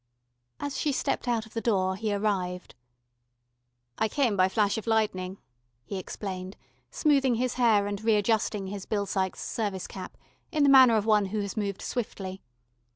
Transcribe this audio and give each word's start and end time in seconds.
As 0.59 0.79
she 0.79 0.91
stepped 0.91 1.27
out 1.27 1.45
of 1.45 1.53
the 1.53 1.61
door 1.61 1.95
he 1.95 2.11
arrived. 2.11 2.73
"I 3.99 4.07
came 4.07 4.35
by 4.35 4.49
flash 4.49 4.75
of 4.79 4.87
lightning," 4.87 5.37
he 5.85 5.99
explained, 5.99 6.57
smoothing 6.89 7.35
his 7.35 7.53
hair 7.53 7.85
and 7.85 8.03
readjusting 8.03 8.65
his 8.65 8.87
Bill 8.87 9.05
Sykes 9.05 9.41
service 9.43 9.85
cap, 9.85 10.17
in 10.51 10.63
the 10.63 10.69
manner 10.69 10.97
of 10.97 11.05
one 11.05 11.25
who 11.27 11.39
has 11.41 11.55
moved 11.55 11.83
swiftly. 11.83 12.41